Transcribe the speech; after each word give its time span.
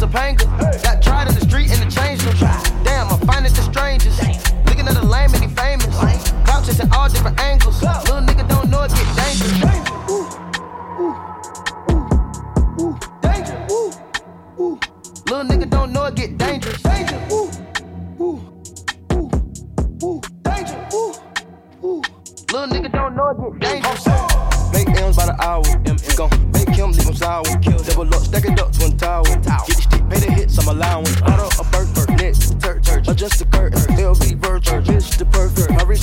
No 0.00 0.06
Topanga. 0.06 0.82
Got 0.82 1.02
tried 1.02 1.28
in 1.28 1.34
the 1.34 1.40
street 1.40 1.70
and 1.70 1.80
the 1.80 1.90
change 1.94 2.22
room. 2.24 2.34
Damn, 2.84 3.08
I 3.08 3.16
find 3.26 3.46
it 3.46 3.52
the 3.54 3.62
strangest. 3.62 4.20
Looking 4.66 4.86
at 4.88 4.94
the 4.94 5.04
lame 5.04 5.32
and 5.34 5.42
he 5.42 5.48
famous. 5.48 5.86
Clout 6.44 6.64
chasing 6.64 6.90
all 6.92 7.08
different 7.08 7.40
angles. 7.40 7.82
Little 7.82 8.22
nigga 8.22 8.48
don't 8.48 8.70
know 8.70 8.82
it 8.82 8.90
get 8.90 9.16
dangerous. 9.16 9.52
Danger. 13.22 13.66
Ooh. 13.70 14.00
Little 15.26 15.44
nigga 15.44 15.70
don't 15.70 15.92
know 15.92 16.04
it 16.04 16.14
get 16.14 16.38
dangerous. 16.38 16.82
Danger. 16.82 17.20
Ooh, 17.32 17.50
ooh, 18.20 18.40
ooh, 19.12 19.30
ooh, 20.04 20.20
danger. 20.42 20.88
Ooh, 20.94 21.14
ooh. 21.84 22.02
Little 22.52 22.68
nigga 22.68 22.92
don't 22.92 23.16
know 23.16 23.30
it 23.30 23.60
get 23.60 23.70
dangerous. 23.70 24.13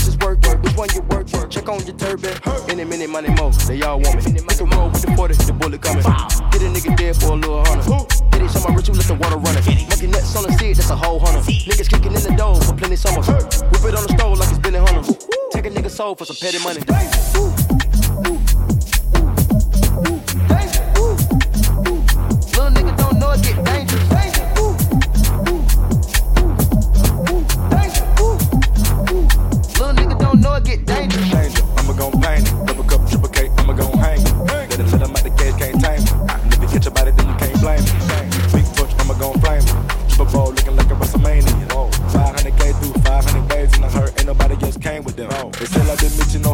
Is 0.07 0.17
work, 0.17 0.41
work. 0.43 0.61
Which 0.63 0.75
one 0.75 0.89
you 0.93 1.01
work, 1.01 1.27
for. 1.27 1.47
Check 1.47 1.67
on 1.67 1.85
your 1.85 1.95
turban. 1.95 2.37
Any 2.69 2.83
minute, 2.83 3.09
money 3.09 3.29
more. 3.35 3.51
They 3.67 3.81
all 3.81 3.99
want 3.99 4.25
me. 4.25 4.39
Make 4.41 4.59
a 4.59 4.65
roll 4.65 4.89
with 4.89 5.01
the 5.01 5.13
40, 5.15 5.33
the 5.33 5.53
bullet 5.53 5.81
coming. 5.81 6.03
Hit 6.03 6.61
a 6.61 6.69
nigga 6.71 6.95
dead 6.95 7.15
for 7.15 7.33
a 7.33 7.35
little 7.35 7.63
hundred. 7.65 8.11
Hit 8.33 8.41
it, 8.41 8.51
show 8.51 8.61
my 8.67 8.75
ritual, 8.75 8.95
let 8.95 9.05
the 9.05 9.15
water 9.15 9.37
run 9.37 9.57
it. 9.57 9.65
Monkey 9.89 10.07
nuts 10.07 10.35
on 10.35 10.43
the 10.43 10.53
seat, 10.57 10.77
that's 10.77 10.89
a 10.89 10.95
whole 10.95 11.19
hundred. 11.19 11.43
Niggas 11.43 11.89
kicking 11.89 12.13
in 12.13 12.21
the 12.21 12.35
door 12.37 12.55
for 12.61 12.73
plenty 12.73 12.95
summers. 12.95 13.27
Whip 13.27 13.83
it 13.83 13.95
on 13.95 14.03
the 14.07 14.13
stove 14.17 14.39
like 14.39 14.49
it's 14.49 14.59
been 14.59 14.75
a 14.75 14.85
hundred. 14.85 15.17
Take 15.51 15.65
a 15.65 15.69
nigga 15.69 15.89
soul 15.89 16.15
for 16.15 16.25
some 16.25 16.37
petty 16.37 16.59
money. 16.63 17.70
They 45.61 45.67
I 45.67 45.95
been 45.95 46.17
missing 46.17 46.41
meeting 46.41 46.50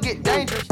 get 0.00 0.22
dangerous. 0.22 0.69